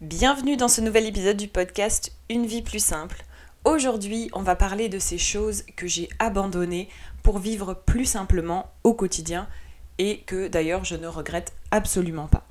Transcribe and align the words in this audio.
Bienvenue 0.00 0.56
dans 0.56 0.68
ce 0.68 0.80
nouvel 0.80 1.04
épisode 1.04 1.36
du 1.36 1.46
podcast 1.46 2.12
Une 2.30 2.46
vie 2.46 2.62
plus 2.62 2.82
simple. 2.82 3.22
Aujourd'hui, 3.66 4.30
on 4.32 4.40
va 4.40 4.56
parler 4.56 4.88
de 4.88 4.98
ces 4.98 5.18
choses 5.18 5.64
que 5.76 5.86
j'ai 5.86 6.08
abandonnées 6.18 6.88
pour 7.22 7.38
vivre 7.38 7.74
plus 7.74 8.06
simplement 8.06 8.72
au 8.82 8.94
quotidien 8.94 9.46
et 9.98 10.20
que 10.20 10.48
d'ailleurs 10.48 10.86
je 10.86 10.96
ne 10.96 11.06
regrette 11.06 11.52
absolument 11.70 12.28
pas. 12.28 12.46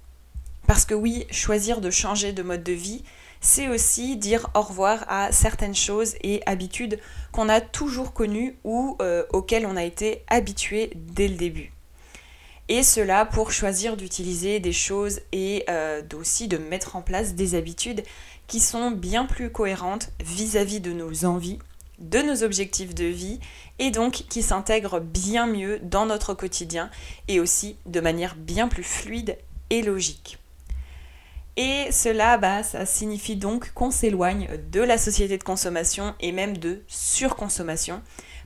Parce 0.67 0.85
que 0.85 0.93
oui, 0.93 1.26
choisir 1.31 1.81
de 1.81 1.90
changer 1.90 2.34
de 2.34 2.43
mode 2.43 2.62
de 2.62 2.73
vie, 2.73 3.04
c'est 3.41 3.68
aussi 3.68 4.16
dire 4.16 4.52
au 4.54 4.62
revoir 4.62 5.05
à 5.07 5.31
certaines 5.31 5.74
choses 5.74 6.13
et 6.21 6.43
habitudes 6.46 6.99
qu'on 7.31 7.49
a 7.49 7.62
toujours 7.62 8.13
connues 8.13 8.57
ou 8.63 8.96
euh, 9.02 9.24
auxquelles 9.34 9.65
on 9.65 9.76
a 9.76 9.84
été 9.84 10.24
habitué 10.27 10.91
dès 10.96 11.27
le 11.27 11.35
début 11.35 11.74
et 12.70 12.84
cela 12.84 13.25
pour 13.25 13.51
choisir 13.51 13.98
d'utiliser 13.98 14.59
des 14.59 14.71
choses 14.71 15.21
et 15.31 15.65
euh, 15.70 16.03
aussi 16.13 16.48
de 16.48 16.57
mettre 16.57 16.95
en 16.95 17.01
place 17.01 17.34
des 17.34 17.55
habitudes 17.55 18.03
qui 18.48 18.59
sont 18.59 18.91
bien 18.91 19.25
plus 19.25 19.51
cohérentes 19.51 20.12
vis-à-vis 20.23 20.79
de 20.79 20.93
nos 20.93 21.25
envies, 21.25 21.57
de 21.97 22.20
nos 22.20 22.43
objectifs 22.43 22.93
de 22.93 23.05
vie 23.05 23.40
et 23.79 23.90
donc 23.90 24.23
qui 24.29 24.43
s'intègrent 24.43 24.99
bien 24.99 25.47
mieux 25.47 25.79
dans 25.79 26.05
notre 26.05 26.35
quotidien 26.35 26.91
et 27.27 27.40
aussi 27.40 27.75
de 27.87 27.99
manière 27.99 28.35
bien 28.35 28.67
plus 28.67 28.84
fluide 28.84 29.37
et 29.71 29.81
logique. 29.81 30.37
Et 31.57 31.91
cela, 31.91 32.37
bah, 32.37 32.63
ça 32.63 32.85
signifie 32.85 33.35
donc 33.35 33.73
qu'on 33.73 33.91
s'éloigne 33.91 34.47
de 34.71 34.79
la 34.79 34.97
société 34.97 35.37
de 35.37 35.43
consommation 35.43 36.13
et 36.20 36.31
même 36.31 36.57
de 36.57 36.84
surconsommation 36.87 38.01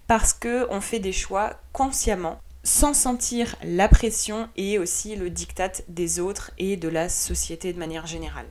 parce 0.08 0.34
qu'on 0.34 0.82
fait 0.82 1.00
des 1.00 1.12
choix 1.12 1.60
consciemment 1.74 2.40
sans 2.64 2.94
sentir 2.94 3.56
la 3.64 3.88
pression 3.88 4.50
et 4.56 4.80
aussi 4.80 5.16
le 5.16 5.30
diktat 5.30 5.72
des 5.90 6.20
autres 6.20 6.52
et 6.58 6.78
de 6.78 6.88
la 6.88 7.10
société 7.10 7.74
de 7.74 7.80
manière 7.80 8.08
générale. 8.08 8.48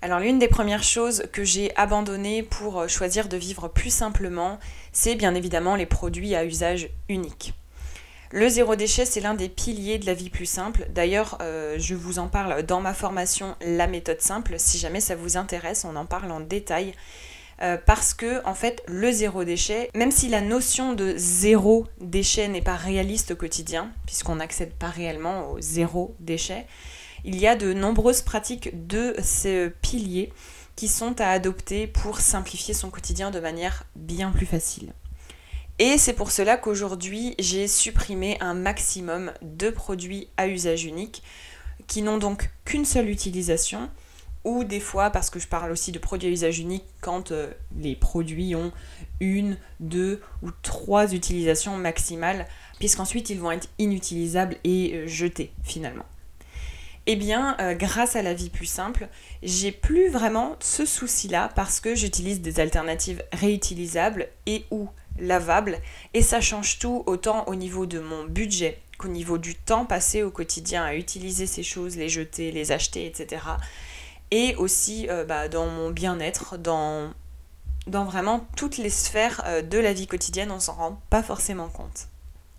Alors 0.00 0.20
l'une 0.20 0.38
des 0.38 0.48
premières 0.48 0.84
choses 0.84 1.24
que 1.32 1.42
j'ai 1.42 1.74
abandonnées 1.76 2.44
pour 2.44 2.80
euh, 2.80 2.88
choisir 2.88 3.28
de 3.28 3.36
vivre 3.36 3.66
plus 3.66 3.90
simplement, 3.90 4.60
c'est 4.92 5.16
bien 5.16 5.34
évidemment 5.34 5.74
les 5.74 5.86
produits 5.86 6.36
à 6.36 6.44
usage 6.44 6.90
unique. 7.08 7.54
Le 8.30 8.48
zéro 8.48 8.76
déchet, 8.76 9.06
c'est 9.06 9.22
l'un 9.22 9.32
des 9.32 9.48
piliers 9.48 9.98
de 9.98 10.04
la 10.04 10.12
vie 10.12 10.28
plus 10.28 10.46
simple. 10.46 10.86
D'ailleurs, 10.90 11.38
euh, 11.40 11.76
je 11.78 11.94
vous 11.94 12.18
en 12.18 12.28
parle 12.28 12.62
dans 12.62 12.80
ma 12.80 12.92
formation 12.92 13.56
La 13.62 13.86
méthode 13.86 14.20
simple. 14.20 14.56
Si 14.58 14.78
jamais 14.78 15.00
ça 15.00 15.16
vous 15.16 15.38
intéresse, 15.38 15.86
on 15.86 15.96
en 15.96 16.04
parle 16.04 16.30
en 16.30 16.40
détail. 16.40 16.92
Euh, 17.60 17.76
parce 17.84 18.14
que 18.14 18.44
en 18.46 18.54
fait 18.54 18.82
le 18.86 19.10
zéro 19.10 19.42
déchet, 19.42 19.90
même 19.94 20.12
si 20.12 20.28
la 20.28 20.40
notion 20.40 20.92
de 20.92 21.14
zéro 21.16 21.88
déchet 22.00 22.46
n'est 22.46 22.62
pas 22.62 22.76
réaliste 22.76 23.32
au 23.32 23.36
quotidien, 23.36 23.90
puisqu'on 24.06 24.36
n'accède 24.36 24.74
pas 24.74 24.90
réellement 24.90 25.50
au 25.50 25.60
zéro 25.60 26.14
déchet, 26.20 26.66
il 27.24 27.36
y 27.36 27.48
a 27.48 27.56
de 27.56 27.72
nombreuses 27.72 28.22
pratiques 28.22 28.86
de 28.86 29.16
ces 29.20 29.70
piliers 29.82 30.32
qui 30.76 30.86
sont 30.86 31.20
à 31.20 31.30
adopter 31.30 31.88
pour 31.88 32.20
simplifier 32.20 32.74
son 32.74 32.90
quotidien 32.90 33.32
de 33.32 33.40
manière 33.40 33.82
bien 33.96 34.30
plus 34.30 34.46
facile. 34.46 34.92
Et 35.80 35.98
c'est 35.98 36.12
pour 36.12 36.30
cela 36.30 36.56
qu'aujourd'hui 36.56 37.34
j'ai 37.40 37.66
supprimé 37.66 38.36
un 38.40 38.54
maximum 38.54 39.32
de 39.42 39.70
produits 39.70 40.28
à 40.36 40.46
usage 40.46 40.84
unique 40.84 41.24
qui 41.88 42.02
n'ont 42.02 42.18
donc 42.18 42.50
qu'une 42.64 42.84
seule 42.84 43.08
utilisation 43.08 43.90
ou 44.48 44.64
des 44.64 44.80
fois 44.80 45.10
parce 45.10 45.28
que 45.28 45.38
je 45.38 45.46
parle 45.46 45.70
aussi 45.70 45.92
de 45.92 45.98
produits 45.98 46.28
à 46.28 46.32
usage 46.32 46.58
unique 46.58 46.84
quand 47.00 47.32
euh, 47.32 47.52
les 47.78 47.94
produits 47.94 48.54
ont 48.54 48.72
une, 49.20 49.58
deux 49.78 50.22
ou 50.42 50.48
trois 50.62 51.12
utilisations 51.12 51.76
maximales, 51.76 52.46
puisqu'ensuite 52.78 53.28
ils 53.28 53.38
vont 53.38 53.50
être 53.50 53.68
inutilisables 53.78 54.56
et 54.64 54.92
euh, 54.94 55.06
jetés 55.06 55.52
finalement. 55.62 56.06
Eh 57.06 57.16
bien, 57.16 57.56
euh, 57.60 57.74
grâce 57.74 58.16
à 58.16 58.22
la 58.22 58.34
vie 58.34 58.50
plus 58.50 58.66
simple, 58.66 59.08
j'ai 59.42 59.72
plus 59.72 60.08
vraiment 60.08 60.56
ce 60.60 60.84
souci-là 60.84 61.50
parce 61.54 61.80
que 61.80 61.94
j'utilise 61.94 62.40
des 62.40 62.60
alternatives 62.60 63.22
réutilisables 63.32 64.28
et 64.46 64.64
ou 64.70 64.88
lavables, 65.18 65.78
et 66.14 66.22
ça 66.22 66.40
change 66.40 66.78
tout 66.78 67.02
autant 67.06 67.44
au 67.48 67.54
niveau 67.54 67.86
de 67.86 67.98
mon 67.98 68.24
budget 68.24 68.78
qu'au 68.98 69.08
niveau 69.08 69.36
du 69.36 69.54
temps 69.54 69.84
passé 69.84 70.22
au 70.22 70.30
quotidien 70.30 70.84
à 70.84 70.94
utiliser 70.94 71.46
ces 71.46 71.62
choses, 71.62 71.96
les 71.96 72.08
jeter, 72.08 72.50
les 72.50 72.72
acheter, 72.72 73.06
etc 73.06 73.40
et 74.30 74.54
aussi 74.56 75.08
euh, 75.08 75.24
bah, 75.24 75.48
dans 75.48 75.66
mon 75.66 75.90
bien-être, 75.90 76.58
dans, 76.58 77.12
vraiment 77.86 78.46
toutes 78.56 78.76
les 78.76 78.90
sphères 78.90 79.42
euh, 79.46 79.62
de 79.62 79.78
la 79.78 79.92
vie 79.92 80.06
quotidienne, 80.06 80.50
on 80.50 80.60
s'en 80.60 80.74
rend 80.74 81.00
pas 81.10 81.22
forcément 81.22 81.68
compte. 81.68 82.08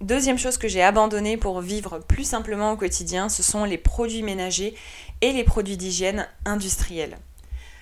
Deuxième 0.01 0.37
chose 0.37 0.57
que 0.57 0.69
j'ai 0.69 0.81
abandonnée 0.81 1.35
pour 1.35 1.59
vivre 1.59 1.99
plus 1.99 2.23
simplement 2.23 2.71
au 2.71 2.77
quotidien, 2.77 3.27
ce 3.27 3.43
sont 3.43 3.65
les 3.65 3.77
produits 3.77 4.23
ménagers 4.23 4.73
et 5.21 5.33
les 5.33 5.43
produits 5.43 5.75
d'hygiène 5.75 6.27
industriels. 6.45 7.17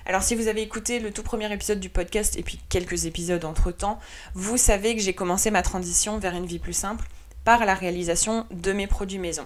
Alors 0.07 0.23
si 0.23 0.35
vous 0.35 0.47
avez 0.47 0.61
écouté 0.61 0.99
le 0.99 1.11
tout 1.11 1.21
premier 1.21 1.51
épisode 1.53 1.79
du 1.79 1.89
podcast 1.89 2.37
et 2.37 2.41
puis 2.41 2.59
quelques 2.69 3.05
épisodes 3.05 3.43
entre-temps, 3.45 3.99
vous 4.33 4.57
savez 4.57 4.95
que 4.95 5.01
j'ai 5.01 5.13
commencé 5.13 5.51
ma 5.51 5.61
transition 5.61 6.17
vers 6.17 6.33
une 6.33 6.45
vie 6.45 6.59
plus 6.59 6.73
simple 6.73 7.07
par 7.43 7.65
la 7.65 7.75
réalisation 7.75 8.47
de 8.51 8.71
mes 8.71 8.87
produits 8.87 9.19
maison. 9.19 9.45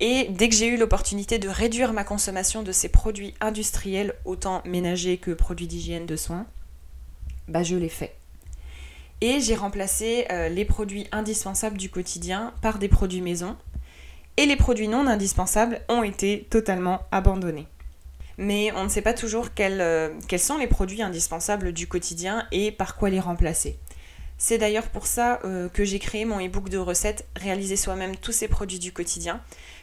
Et 0.00 0.28
dès 0.30 0.48
que 0.48 0.54
j'ai 0.54 0.68
eu 0.68 0.76
l'opportunité 0.76 1.38
de 1.38 1.48
réduire 1.48 1.92
ma 1.92 2.04
consommation 2.04 2.62
de 2.62 2.70
ces 2.70 2.88
produits 2.88 3.34
industriels, 3.40 4.14
autant 4.24 4.62
ménagers 4.64 5.18
que 5.18 5.32
produits 5.32 5.66
d'hygiène 5.66 6.06
de 6.06 6.16
soins, 6.16 6.46
bah 7.48 7.62
je 7.62 7.76
l'ai 7.76 7.88
fait. 7.88 8.14
Et 9.20 9.40
j'ai 9.40 9.56
remplacé 9.56 10.26
euh, 10.30 10.48
les 10.48 10.64
produits 10.64 11.08
indispensables 11.10 11.76
du 11.76 11.90
quotidien 11.90 12.54
par 12.62 12.78
des 12.78 12.88
produits 12.88 13.20
maison. 13.20 13.56
Et 14.36 14.46
les 14.46 14.54
produits 14.54 14.86
non 14.86 15.08
indispensables 15.08 15.80
ont 15.88 16.04
été 16.04 16.46
totalement 16.48 17.00
abandonnés. 17.10 17.66
Mais 18.36 18.70
on 18.76 18.84
ne 18.84 18.88
sait 18.88 19.02
pas 19.02 19.14
toujours 19.14 19.52
quels, 19.52 19.80
euh, 19.80 20.10
sont 20.38 20.58
les 20.58 20.68
produits 20.68 21.02
indispensables 21.02 21.72
du 21.72 21.88
quotidien 21.88 22.46
et 22.52 22.70
par 22.70 22.94
quoi 22.94 23.10
les 23.10 23.18
remplacer. 23.18 23.80
C'est 24.40 24.58
d'ailleurs 24.58 24.86
pour 24.90 25.08
ça 25.08 25.40
euh, 25.42 25.68
que 25.68 25.84
j'ai 25.84 25.98
créé 25.98 26.24
mon 26.24 26.38
e-book 26.38 26.68
de 26.68 26.78
recettes 26.78 27.26
Réaliser 27.34 27.74
soi-même 27.74 28.14
tous 28.16 28.30
ces 28.30 28.46
produits 28.46 28.78
du 28.78 28.92
quotidien 28.92 29.40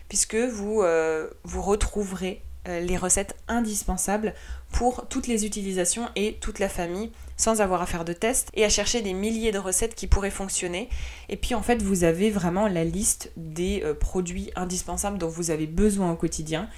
puisque 0.09 0.35
vous, 0.35 0.81
euh, 0.81 1.29
vous 1.43 1.61
retrouverez 1.61 2.41
euh, 2.67 2.79
les 2.79 2.97
recettes 2.97 3.35
indispensables 3.47 4.33
pour 4.71 5.07
toutes 5.07 5.27
les 5.27 5.45
utilisations 5.45 6.09
et 6.15 6.37
toute 6.41 6.57
la 6.57 6.69
famille 6.69 7.11
sans 7.37 7.61
avoir 7.61 7.81
à 7.81 7.85
faire 7.85 8.05
de 8.05 8.13
tests 8.13 8.49
et 8.55 8.65
à 8.65 8.69
chercher 8.69 9.01
des 9.01 9.13
milliers 9.13 9.51
de 9.51 9.59
recettes 9.59 9.93
qui 9.93 10.07
pourraient 10.07 10.31
fonctionner. 10.31 10.89
Et 11.29 11.37
puis 11.37 11.53
en 11.53 11.61
fait, 11.61 11.81
vous 11.83 12.03
avez 12.03 12.31
vraiment 12.31 12.67
la 12.67 12.83
liste 12.83 13.31
des 13.37 13.83
euh, 13.83 13.93
produits 13.93 14.51
indispensables 14.55 15.17
dont 15.17 15.29
vous 15.29 15.51
avez 15.51 15.67
besoin 15.67 16.11
au 16.11 16.15
quotidien. 16.15 16.69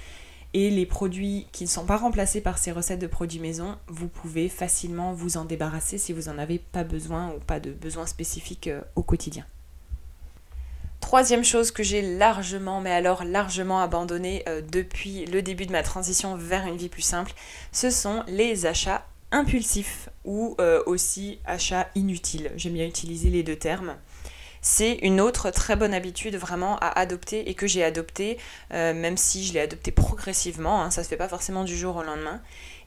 Et 0.54 0.70
les 0.70 0.86
produits 0.86 1.46
qui 1.52 1.64
ne 1.64 1.68
sont 1.68 1.84
pas 1.84 1.96
remplacés 1.96 2.40
par 2.40 2.58
ces 2.58 2.72
recettes 2.72 3.00
de 3.00 3.06
produits 3.06 3.38
maison, 3.38 3.76
vous 3.86 4.08
pouvez 4.08 4.48
facilement 4.48 5.12
vous 5.12 5.36
en 5.36 5.44
débarrasser 5.44 5.98
si 5.98 6.12
vous 6.12 6.22
n'en 6.22 6.38
avez 6.38 6.58
pas 6.58 6.84
besoin 6.84 7.32
ou 7.34 7.38
pas 7.38 7.60
de 7.60 7.70
besoin 7.70 8.06
spécifique 8.06 8.70
au 8.96 9.02
quotidien. 9.02 9.44
Troisième 11.08 11.42
chose 11.42 11.70
que 11.70 11.82
j'ai 11.82 12.02
largement, 12.02 12.82
mais 12.82 12.90
alors 12.90 13.24
largement 13.24 13.80
abandonné 13.80 14.42
euh, 14.46 14.60
depuis 14.60 15.24
le 15.24 15.40
début 15.40 15.64
de 15.64 15.72
ma 15.72 15.82
transition 15.82 16.36
vers 16.36 16.66
une 16.66 16.76
vie 16.76 16.90
plus 16.90 17.00
simple, 17.00 17.32
ce 17.72 17.88
sont 17.88 18.22
les 18.28 18.66
achats 18.66 19.06
impulsifs 19.30 20.10
ou 20.26 20.54
euh, 20.60 20.82
aussi 20.84 21.38
achats 21.46 21.88
inutiles. 21.94 22.52
J'aime 22.56 22.74
bien 22.74 22.84
utiliser 22.84 23.30
les 23.30 23.42
deux 23.42 23.56
termes. 23.56 23.96
C'est 24.60 24.96
une 24.96 25.18
autre 25.22 25.50
très 25.50 25.76
bonne 25.76 25.94
habitude 25.94 26.36
vraiment 26.36 26.76
à 26.80 26.88
adopter 27.00 27.48
et 27.48 27.54
que 27.54 27.66
j'ai 27.66 27.82
adopté, 27.82 28.36
euh, 28.74 28.92
même 28.92 29.16
si 29.16 29.46
je 29.46 29.54
l'ai 29.54 29.60
adopté 29.60 29.90
progressivement, 29.92 30.82
hein, 30.82 30.90
ça 30.90 31.02
se 31.02 31.08
fait 31.08 31.16
pas 31.16 31.30
forcément 31.30 31.64
du 31.64 31.74
jour 31.74 31.96
au 31.96 32.02
lendemain. 32.02 32.42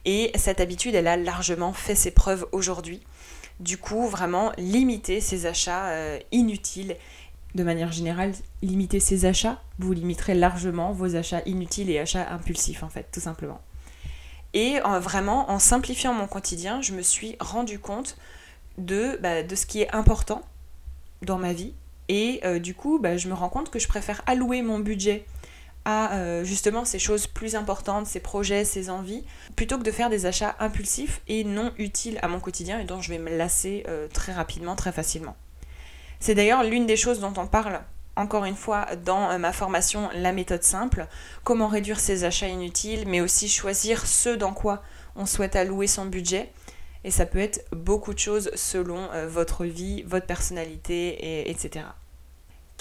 Et 0.05 0.31
cette 0.35 0.59
habitude, 0.59 0.93
elle 0.93 1.07
a 1.07 1.17
largement 1.17 1.73
fait 1.73 1.95
ses 1.95 2.11
preuves 2.11 2.45
aujourd'hui. 2.51 3.01
Du 3.59 3.79
coup, 3.79 4.07
vraiment 4.07 4.51
limiter 4.59 5.21
ces 5.21 5.47
achats 5.47 5.91
inutiles 6.31 6.95
de 7.55 7.63
manière 7.63 7.91
générale, 7.91 8.33
limiter 8.61 8.99
ses 8.99 9.25
achats, 9.25 9.61
vous 9.79 9.93
limiterez 9.93 10.35
largement 10.35 10.91
vos 10.91 11.15
achats 11.15 11.41
inutiles 11.45 11.89
et 11.89 11.99
achats 11.99 12.31
impulsifs 12.31 12.83
en 12.83 12.89
fait, 12.89 13.07
tout 13.11 13.19
simplement. 13.19 13.61
Et 14.53 14.79
vraiment, 14.99 15.49
en 15.49 15.59
simplifiant 15.59 16.13
mon 16.13 16.27
quotidien, 16.27 16.81
je 16.81 16.91
me 16.91 17.01
suis 17.01 17.37
rendu 17.39 17.79
compte 17.79 18.17
de, 18.77 19.17
bah, 19.21 19.47
ce 19.55 19.65
qui 19.65 19.81
est 19.81 19.93
important 19.95 20.41
dans 21.21 21.37
ma 21.37 21.53
vie. 21.53 21.73
Et 22.09 22.41
euh, 22.43 22.59
du 22.59 22.73
coup, 22.73 22.99
bah, 22.99 23.17
je 23.17 23.27
me 23.27 23.33
rends 23.33 23.49
compte 23.49 23.69
que 23.69 23.79
je 23.79 23.87
préfère 23.87 24.21
allouer 24.25 24.61
mon 24.61 24.79
budget 24.79 25.25
à 25.85 26.15
euh, 26.15 26.43
justement 26.43 26.85
ces 26.85 26.99
choses 26.99 27.25
plus 27.25 27.55
importantes, 27.55 28.05
ces 28.05 28.19
projets, 28.19 28.65
ces 28.65 28.89
envies, 28.89 29.23
plutôt 29.55 29.77
que 29.77 29.83
de 29.83 29.91
faire 29.91 30.09
des 30.09 30.25
achats 30.25 30.55
impulsifs 30.59 31.21
et 31.27 31.43
non 31.43 31.71
utiles 31.77 32.19
à 32.21 32.27
mon 32.27 32.39
quotidien 32.39 32.79
et 32.79 32.83
dont 32.83 33.01
je 33.01 33.09
vais 33.09 33.17
me 33.17 33.35
lasser 33.35 33.83
euh, 33.87 34.07
très 34.07 34.33
rapidement, 34.33 34.75
très 34.75 34.91
facilement. 34.91 35.35
C'est 36.21 36.35
d'ailleurs 36.35 36.63
l'une 36.63 36.85
des 36.85 36.95
choses 36.95 37.19
dont 37.19 37.33
on 37.35 37.47
parle 37.47 37.81
encore 38.15 38.45
une 38.45 38.55
fois 38.55 38.87
dans 39.03 39.37
ma 39.39 39.51
formation 39.51 40.09
La 40.13 40.31
méthode 40.31 40.63
simple, 40.63 41.07
comment 41.43 41.67
réduire 41.67 41.99
ses 41.99 42.23
achats 42.23 42.47
inutiles, 42.47 43.05
mais 43.07 43.19
aussi 43.19 43.49
choisir 43.49 44.05
ce 44.05 44.29
dans 44.29 44.53
quoi 44.53 44.83
on 45.17 45.25
souhaite 45.25 45.57
allouer 45.57 45.87
son 45.87 46.05
budget. 46.05 46.51
Et 47.03 47.11
ça 47.11 47.25
peut 47.25 47.39
être 47.39 47.65
beaucoup 47.71 48.13
de 48.13 48.19
choses 48.19 48.51
selon 48.53 49.09
votre 49.27 49.65
vie, 49.65 50.03
votre 50.03 50.27
personnalité, 50.27 51.07
et, 51.09 51.49
etc. 51.49 51.85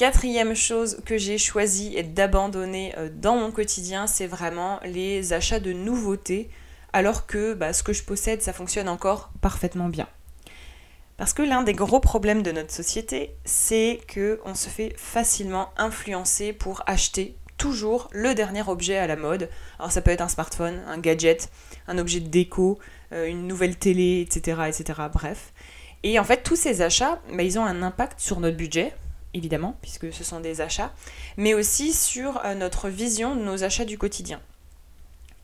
Quatrième 0.00 0.54
chose 0.54 1.02
que 1.04 1.18
j'ai 1.18 1.36
choisi 1.36 2.02
d'abandonner 2.02 2.94
euh, 2.96 3.10
dans 3.12 3.36
mon 3.36 3.50
quotidien, 3.50 4.06
c'est 4.06 4.26
vraiment 4.26 4.80
les 4.82 5.34
achats 5.34 5.60
de 5.60 5.74
nouveautés, 5.74 6.48
alors 6.94 7.26
que 7.26 7.52
bah, 7.52 7.74
ce 7.74 7.82
que 7.82 7.92
je 7.92 8.02
possède, 8.02 8.40
ça 8.40 8.54
fonctionne 8.54 8.88
encore 8.88 9.30
parfaitement 9.42 9.90
bien. 9.90 10.08
Parce 11.20 11.34
que 11.34 11.42
l'un 11.42 11.62
des 11.62 11.74
gros 11.74 12.00
problèmes 12.00 12.42
de 12.42 12.50
notre 12.50 12.72
société, 12.72 13.34
c'est 13.44 14.00
que 14.08 14.40
on 14.46 14.54
se 14.54 14.70
fait 14.70 14.94
facilement 14.96 15.68
influencer 15.76 16.54
pour 16.54 16.82
acheter 16.86 17.36
toujours 17.58 18.08
le 18.10 18.34
dernier 18.34 18.66
objet 18.66 18.96
à 18.96 19.06
la 19.06 19.16
mode. 19.16 19.50
Alors 19.78 19.92
ça 19.92 20.00
peut 20.00 20.12
être 20.12 20.22
un 20.22 20.28
smartphone, 20.28 20.80
un 20.86 20.96
gadget, 20.96 21.50
un 21.88 21.98
objet 21.98 22.20
de 22.20 22.28
déco, 22.28 22.78
euh, 23.12 23.26
une 23.26 23.46
nouvelle 23.46 23.76
télé, 23.76 24.26
etc., 24.26 24.62
etc. 24.68 24.98
Bref. 25.12 25.52
Et 26.04 26.18
en 26.18 26.24
fait, 26.24 26.42
tous 26.42 26.56
ces 26.56 26.80
achats, 26.80 27.20
bah, 27.30 27.42
ils 27.42 27.58
ont 27.58 27.66
un 27.66 27.82
impact 27.82 28.18
sur 28.18 28.40
notre 28.40 28.56
budget, 28.56 28.94
évidemment, 29.34 29.76
puisque 29.82 30.14
ce 30.14 30.24
sont 30.24 30.40
des 30.40 30.62
achats, 30.62 30.94
mais 31.36 31.52
aussi 31.52 31.92
sur 31.92 32.40
euh, 32.46 32.54
notre 32.54 32.88
vision 32.88 33.36
de 33.36 33.42
nos 33.42 33.62
achats 33.62 33.84
du 33.84 33.98
quotidien. 33.98 34.40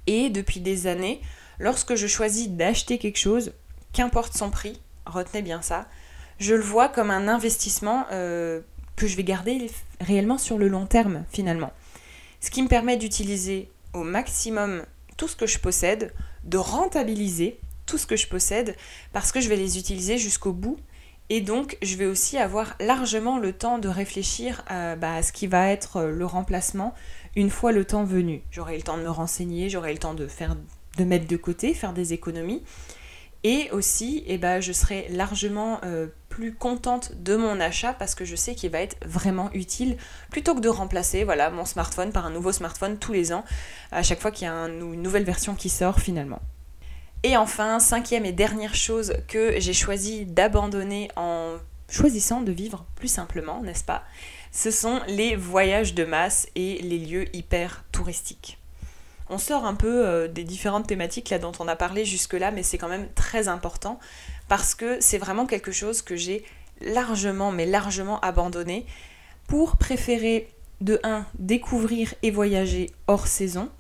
Et 0.06 0.30
depuis 0.30 0.60
des 0.60 0.86
années, 0.86 1.20
lorsque 1.58 1.96
je 1.96 2.06
choisis 2.06 2.48
d'acheter 2.48 2.96
quelque 2.96 3.18
chose, 3.18 3.52
qu'importe 3.92 4.32
son 4.32 4.48
prix, 4.48 4.80
retenez 5.06 5.42
bien 5.42 5.62
ça, 5.62 5.86
je 6.38 6.54
le 6.54 6.62
vois 6.62 6.88
comme 6.88 7.10
un 7.10 7.28
investissement 7.28 8.06
euh, 8.12 8.60
que 8.96 9.06
je 9.06 9.16
vais 9.16 9.24
garder 9.24 9.70
réellement 10.00 10.38
sur 10.38 10.58
le 10.58 10.68
long 10.68 10.86
terme 10.86 11.24
finalement. 11.30 11.72
Ce 12.40 12.50
qui 12.50 12.62
me 12.62 12.68
permet 12.68 12.96
d'utiliser 12.96 13.70
au 13.94 14.02
maximum 14.02 14.82
tout 15.16 15.28
ce 15.28 15.36
que 15.36 15.46
je 15.46 15.58
possède, 15.58 16.12
de 16.44 16.58
rentabiliser 16.58 17.58
tout 17.86 17.98
ce 17.98 18.06
que 18.06 18.16
je 18.16 18.26
possède, 18.26 18.76
parce 19.12 19.32
que 19.32 19.40
je 19.40 19.48
vais 19.48 19.56
les 19.56 19.78
utiliser 19.78 20.18
jusqu'au 20.18 20.52
bout 20.52 20.78
et 21.28 21.40
donc, 21.40 21.76
je 21.82 21.96
vais 21.96 22.06
aussi 22.06 22.38
avoir 22.38 22.76
largement 22.78 23.38
le 23.38 23.52
temps 23.52 23.78
de 23.78 23.88
réfléchir 23.88 24.64
bah, 24.68 25.14
à, 25.14 25.22
ce 25.22 25.32
qui 25.32 25.48
va 25.48 25.70
être 25.70 25.96
euh, 25.96 26.10
le 26.12 26.24
remplacement 26.24 26.94
une 27.34 27.50
fois 27.50 27.72
le 27.72 27.84
temps 27.84 28.04
venu. 28.04 28.42
J'aurai 28.50 28.76
le 28.76 28.82
temps 28.82 28.96
de 28.96 29.02
me 29.02 29.10
renseigner, 29.10 29.68
j'aurai 29.68 29.92
le 29.92 29.98
temps 29.98 30.14
de, 30.14 30.28
de 30.96 31.04
mettre 31.04 31.26
de 31.26 31.36
côté, 31.36 31.74
faire 31.74 31.92
des 31.92 32.12
économies. 32.12 32.62
Et 33.48 33.70
aussi, 33.70 34.24
eh 34.26 34.38
ben, 34.38 34.60
je 34.60 34.72
serai 34.72 35.06
largement 35.08 35.78
euh, 35.84 36.08
plus 36.28 36.52
contente 36.52 37.12
de 37.14 37.36
mon 37.36 37.60
achat 37.60 37.92
parce 37.92 38.16
que 38.16 38.24
je 38.24 38.34
sais 38.34 38.56
qu'il 38.56 38.72
va 38.72 38.80
être 38.80 38.96
vraiment 39.06 39.50
utile 39.52 39.98
plutôt 40.32 40.56
que 40.56 40.60
de 40.60 40.68
remplacer 40.68 41.24
mon 41.52 41.64
smartphone 41.64 42.10
par 42.10 42.26
un 42.26 42.30
nouveau 42.30 42.50
smartphone 42.50 42.98
tous 42.98 43.12
les 43.12 43.32
ans 43.32 43.44
à 43.92 44.02
chaque 44.02 44.20
fois 44.20 44.32
qu'il 44.32 44.48
y 44.48 44.50
a 44.50 44.52
une 44.52 45.00
nouvelle 45.00 45.22
version 45.22 45.54
qui 45.54 45.68
sort 45.68 46.00
finalement. 46.00 46.42
Et 47.22 47.36
enfin, 47.36 47.78
cinquième 47.78 48.26
et 48.26 48.32
dernière 48.32 48.74
chose 48.74 49.12
que 49.28 49.60
j'ai 49.60 49.72
choisi 49.72 50.26
d'abandonner 50.26 51.08
en 51.14 51.54
choisissant 51.88 52.40
de 52.40 52.50
vivre 52.50 52.84
plus 52.96 53.06
simplement, 53.06 53.62
n'est-ce 53.62 53.84
pas? 53.84 54.02
Ce 54.50 54.72
sont 54.72 55.00
les 55.06 55.36
voyages 55.36 55.94
de 55.94 56.04
masse 56.04 56.48
et 56.56 56.82
les 56.82 56.98
lieux 56.98 57.26
hyper 57.32 57.84
touristiques. 57.92 58.58
On 59.28 59.38
sort 59.38 59.64
un 59.64 59.74
peu 59.74 60.06
euh, 60.06 60.28
des 60.28 60.44
différentes 60.44 60.86
thématiques 60.86 61.30
là 61.30 61.38
dont 61.38 61.52
on 61.58 61.68
a 61.68 61.76
parlé 61.76 62.04
jusque-là, 62.04 62.50
mais 62.50 62.62
c'est 62.62 62.78
quand 62.78 62.88
même 62.88 63.08
très 63.14 63.48
important 63.48 63.98
parce 64.48 64.74
que 64.74 64.98
c'est 65.00 65.18
vraiment 65.18 65.46
quelque 65.46 65.72
chose 65.72 66.02
que 66.02 66.16
j'ai 66.16 66.44
largement, 66.80 67.52
mais 67.52 67.66
largement 67.66 68.20
abandonné 68.20 68.86
pour 69.48 69.76
préférer 69.76 70.48
de 70.80 71.00
1 71.02 71.26
découvrir 71.38 72.14
et 72.22 72.30
voyager 72.30 72.90
hors 73.06 73.26
saison 73.26 73.70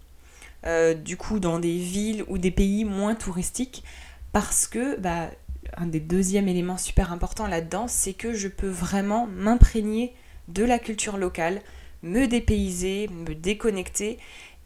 euh, 0.64 0.94
du 0.94 1.16
coup 1.16 1.38
dans 1.38 1.58
des 1.58 1.76
villes 1.76 2.24
ou 2.28 2.38
des 2.38 2.50
pays 2.50 2.84
moins 2.84 3.14
touristiques 3.14 3.84
parce 4.32 4.66
que 4.66 4.98
bah, 4.98 5.30
un 5.76 5.86
des 5.86 6.00
deuxièmes 6.00 6.48
éléments 6.48 6.78
super 6.78 7.12
importants 7.12 7.46
là-dedans, 7.46 7.86
c'est 7.88 8.14
que 8.14 8.34
je 8.34 8.48
peux 8.48 8.68
vraiment 8.68 9.26
m'imprégner 9.26 10.14
de 10.48 10.64
la 10.64 10.78
culture 10.78 11.16
locale, 11.16 11.60
me 12.02 12.26
dépayser, 12.26 13.08
me 13.08 13.34
déconnecter. 13.34 14.18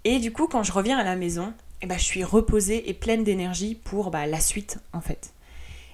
Et 0.04 0.18
du 0.18 0.32
coup, 0.32 0.46
quand 0.46 0.62
je 0.62 0.72
reviens 0.72 0.98
à 0.98 1.04
la 1.04 1.16
maison, 1.16 1.52
eh 1.82 1.86
bah, 1.86 1.96
je 1.98 2.04
suis 2.04 2.24
reposée 2.24 2.88
et 2.88 2.94
pleine 2.94 3.24
d'énergie 3.24 3.74
pour 3.74 4.10
bah, 4.10 4.26
la 4.26 4.40
suite 4.40 4.78
en 4.92 5.00
fait. 5.00 5.32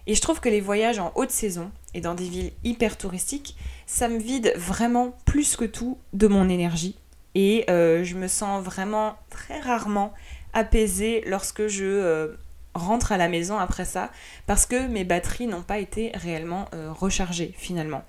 Et 0.07 0.15
je 0.15 0.21
trouve 0.21 0.41
que 0.41 0.49
les 0.49 0.61
voyages 0.61 1.01
en 1.01 1.13
haute 1.17 1.31
saison 1.31 1.71
et 1.95 2.01
dans 2.01 2.15
des 2.15 2.29
villes 2.29 2.53
hyper 2.63 2.97
touristiques, 2.97 3.57
ça 3.87 4.09
me 4.09 4.19
vide 4.19 4.53
vraiment 4.57 5.17
plus 5.25 5.57
que 5.57 5.65
tout 5.65 5.99
de 6.13 6.29
mon 6.29 6.49
énergie 6.49 6.97
et 7.37 7.67
euh, 7.69 8.03
je 8.03 8.15
me 8.15 8.29
sens 8.29 8.65
vraiment 8.65 9.19
très 9.29 9.61
rarement 9.61 10.15
apaisée 10.55 11.23
lorsque 11.27 11.67
je 11.67 11.85
euh, 11.85 12.29
rentre 12.75 13.13
à 13.13 13.19
la 13.19 13.29
maison 13.29 13.59
après 13.59 13.85
ça, 13.85 14.11
parce 14.47 14.65
que 14.65 14.87
mes 14.87 15.05
batteries 15.05 15.47
n'ont 15.47 15.63
pas 15.63 15.79
été 15.79 16.13
réellement 16.15 16.65
euh, 16.73 16.91
rechargées 16.91 17.53
finalement. 17.59 18.05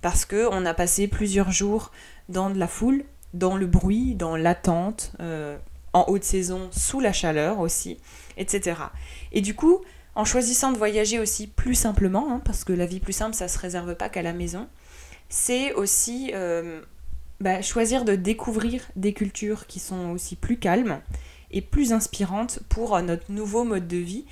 Parce 0.00 0.24
qu'on 0.24 0.64
a 0.64 0.72
passé 0.72 1.06
plusieurs 1.06 1.52
jours 1.52 1.92
dans 2.30 2.48
de 2.48 2.58
la 2.58 2.66
foule, 2.66 3.04
dans 3.34 3.56
le 3.56 3.66
bruit, 3.66 4.14
dans 4.14 4.36
l'attente, 4.36 5.12
en 5.92 6.04
haute 6.08 6.24
saison, 6.24 6.68
sous 6.70 7.00
la 7.00 7.12
chaleur 7.12 7.60
aussi, 7.60 7.98
etc. 8.36 8.76
Et 9.32 9.40
du 9.40 9.54
coup, 9.54 9.80
en 10.14 10.24
choisissant 10.24 10.72
de 10.72 10.78
voyager 10.78 11.18
aussi 11.18 11.46
plus 11.46 11.74
simplement, 11.74 12.30
hein, 12.30 12.40
parce 12.44 12.64
que 12.64 12.72
la 12.72 12.86
vie 12.86 13.00
plus 13.00 13.12
simple, 13.12 13.34
ça 13.34 13.48
se 13.48 13.58
réserve 13.58 13.94
pas 13.94 14.08
qu'à 14.08 14.22
la 14.22 14.32
maison, 14.32 14.68
c'est 15.28 15.72
aussi 15.74 16.32
bah, 17.42 17.60
choisir 17.60 18.04
de 18.04 18.14
découvrir 18.14 18.82
des 18.94 19.12
cultures 19.12 19.66
qui 19.66 19.80
sont 19.80 20.10
aussi 20.10 20.36
plus 20.36 20.58
calmes 20.58 21.00
et 21.50 21.60
plus 21.60 21.92
inspirantes 21.92 22.60
pour 22.68 22.94
euh, 22.94 23.02
notre 23.02 23.32
nouveau 23.32 23.64
mode 23.64 23.88
de 23.88 23.96
vie 23.96 24.24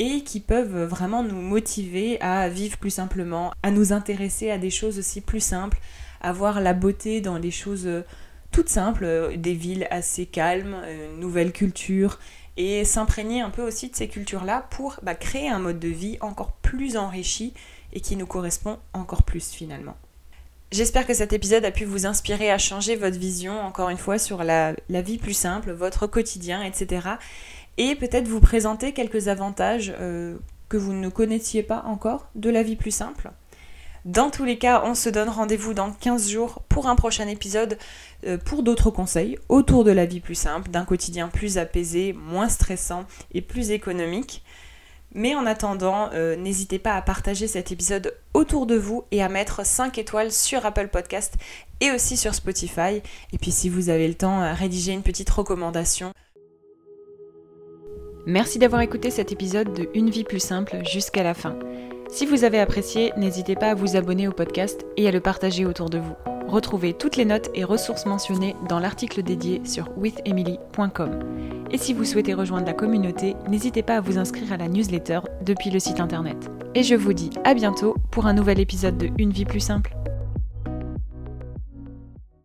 et 0.00 0.22
qui 0.24 0.40
peuvent 0.40 0.82
vraiment 0.82 1.22
nous 1.22 1.40
motiver 1.40 2.20
à 2.20 2.48
vivre 2.48 2.76
plus 2.78 2.90
simplement, 2.90 3.52
à 3.62 3.70
nous 3.70 3.92
intéresser 3.92 4.50
à 4.50 4.58
des 4.58 4.70
choses 4.70 4.98
aussi 4.98 5.20
plus 5.20 5.38
simples, 5.38 5.78
à 6.20 6.32
voir 6.32 6.60
la 6.60 6.74
beauté 6.74 7.20
dans 7.20 7.38
les 7.38 7.52
choses 7.52 7.88
euh, 8.56 8.62
toutes 8.62 8.68
simples, 8.68 9.04
euh, 9.04 9.36
des 9.36 9.54
villes 9.54 9.86
assez 9.90 10.26
calmes, 10.26 10.76
une 10.88 11.20
nouvelle 11.20 11.52
culture 11.52 12.18
et 12.56 12.84
s'imprégner 12.84 13.42
un 13.42 13.50
peu 13.50 13.62
aussi 13.62 13.90
de 13.90 13.96
ces 13.96 14.08
cultures-là 14.08 14.66
pour 14.70 14.96
bah, 15.02 15.14
créer 15.14 15.48
un 15.48 15.58
mode 15.58 15.78
de 15.78 15.88
vie 15.88 16.16
encore 16.20 16.52
plus 16.52 16.96
enrichi 16.96 17.52
et 17.92 18.00
qui 18.00 18.16
nous 18.16 18.26
correspond 18.26 18.78
encore 18.94 19.22
plus 19.22 19.50
finalement. 19.50 19.96
J'espère 20.72 21.06
que 21.06 21.14
cet 21.14 21.32
épisode 21.32 21.64
a 21.64 21.70
pu 21.70 21.84
vous 21.84 22.06
inspirer 22.06 22.50
à 22.50 22.58
changer 22.58 22.96
votre 22.96 23.18
vision, 23.18 23.60
encore 23.60 23.88
une 23.88 23.98
fois, 23.98 24.18
sur 24.18 24.42
la, 24.42 24.74
vie 24.88 25.18
plus 25.18 25.32
simple, 25.32 25.70
votre 25.70 26.06
quotidien, 26.06 26.62
etc. 26.62 27.08
Et 27.78 27.94
peut-être 27.94 28.26
vous 28.26 28.40
présenter 28.40 28.92
quelques 28.92 29.28
avantages 29.28 29.94
euh, 30.00 30.36
que 30.68 30.76
vous 30.76 30.92
ne 30.92 31.08
connaissiez 31.08 31.62
pas 31.62 31.84
encore 31.86 32.28
de 32.34 32.50
la 32.50 32.62
vie 32.64 32.74
plus 32.74 32.90
simple. 32.90 33.30
Dans 34.06 34.30
tous 34.30 34.44
les 34.44 34.56
cas, 34.56 34.84
on 34.86 34.94
se 34.94 35.08
donne 35.08 35.28
rendez-vous 35.28 35.74
dans 35.74 35.90
15 35.90 36.30
jours 36.30 36.62
pour 36.68 36.86
un 36.86 36.94
prochain 36.94 37.26
épisode 37.26 37.76
euh, 38.24 38.38
pour 38.38 38.62
d'autres 38.62 38.90
conseils 38.92 39.36
autour 39.48 39.82
de 39.82 39.90
la 39.90 40.06
vie 40.06 40.20
plus 40.20 40.36
simple, 40.36 40.70
d'un 40.70 40.84
quotidien 40.84 41.26
plus 41.26 41.58
apaisé, 41.58 42.12
moins 42.12 42.48
stressant 42.48 43.04
et 43.34 43.42
plus 43.42 43.72
économique. 43.72 44.44
Mais 45.12 45.34
en 45.34 45.44
attendant, 45.44 46.10
euh, 46.14 46.36
n'hésitez 46.36 46.78
pas 46.78 46.94
à 46.94 47.02
partager 47.02 47.48
cet 47.48 47.72
épisode 47.72 48.14
autour 48.32 48.66
de 48.66 48.76
vous 48.76 49.02
et 49.10 49.24
à 49.24 49.28
mettre 49.28 49.66
5 49.66 49.98
étoiles 49.98 50.30
sur 50.30 50.64
Apple 50.64 50.86
Podcast 50.86 51.34
et 51.80 51.90
aussi 51.90 52.16
sur 52.16 52.32
Spotify. 52.32 53.02
Et 53.32 53.38
puis 53.40 53.50
si 53.50 53.68
vous 53.68 53.88
avez 53.88 54.06
le 54.06 54.14
temps, 54.14 54.40
à 54.40 54.54
rédiger 54.54 54.92
une 54.92 55.02
petite 55.02 55.30
recommandation. 55.30 56.12
Merci 58.24 58.60
d'avoir 58.60 58.82
écouté 58.82 59.10
cet 59.10 59.32
épisode 59.32 59.72
de 59.72 59.88
Une 59.94 60.10
vie 60.10 60.24
plus 60.24 60.38
simple 60.38 60.78
jusqu'à 60.84 61.24
la 61.24 61.34
fin. 61.34 61.58
Si 62.16 62.24
vous 62.24 62.44
avez 62.44 62.58
apprécié, 62.58 63.12
n'hésitez 63.18 63.56
pas 63.56 63.72
à 63.72 63.74
vous 63.74 63.94
abonner 63.94 64.26
au 64.26 64.32
podcast 64.32 64.86
et 64.96 65.06
à 65.06 65.10
le 65.10 65.20
partager 65.20 65.66
autour 65.66 65.90
de 65.90 65.98
vous. 65.98 66.14
Retrouvez 66.48 66.94
toutes 66.94 67.16
les 67.16 67.26
notes 67.26 67.50
et 67.52 67.62
ressources 67.62 68.06
mentionnées 68.06 68.56
dans 68.70 68.78
l'article 68.78 69.22
dédié 69.22 69.60
sur 69.66 69.90
withemily.com. 69.98 71.10
Et 71.70 71.76
si 71.76 71.92
vous 71.92 72.06
souhaitez 72.06 72.32
rejoindre 72.32 72.64
la 72.64 72.72
communauté, 72.72 73.36
n'hésitez 73.50 73.82
pas 73.82 73.96
à 73.96 74.00
vous 74.00 74.16
inscrire 74.16 74.50
à 74.50 74.56
la 74.56 74.68
newsletter 74.68 75.20
depuis 75.44 75.68
le 75.68 75.78
site 75.78 76.00
internet. 76.00 76.50
Et 76.74 76.84
je 76.84 76.94
vous 76.94 77.12
dis 77.12 77.28
à 77.44 77.52
bientôt 77.52 77.96
pour 78.10 78.24
un 78.24 78.32
nouvel 78.32 78.60
épisode 78.60 78.96
de 78.96 79.10
Une 79.18 79.32
vie 79.32 79.44
plus 79.44 79.60
simple. 79.60 79.94